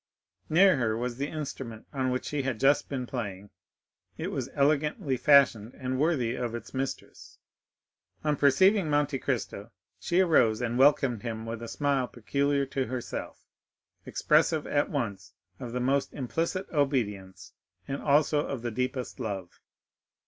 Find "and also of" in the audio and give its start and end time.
17.87-18.63